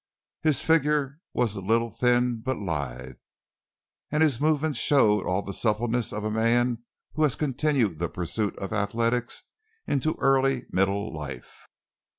His 0.41 0.63
figure 0.63 1.19
was 1.31 1.55
a 1.55 1.61
little 1.61 1.91
thin 1.91 2.41
but 2.43 2.57
lithe, 2.57 3.17
and 4.11 4.23
his 4.23 4.41
movements 4.41 4.79
showed 4.79 5.27
all 5.27 5.43
the 5.43 5.53
suppleness 5.53 6.11
of 6.11 6.23
a 6.23 6.31
man 6.31 6.79
who 7.13 7.21
has 7.21 7.35
continued 7.35 7.99
the 7.99 8.09
pursuit 8.09 8.57
of 8.57 8.73
athletics 8.73 9.43
into 9.85 10.15
early 10.17 10.65
middle 10.71 11.13
life. 11.13 11.53